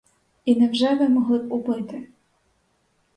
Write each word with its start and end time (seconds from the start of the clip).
І 0.45 0.55
невже 0.55 0.95
ви 0.95 1.09
могли 1.09 1.37
б 1.37 1.53
убити? 1.53 2.07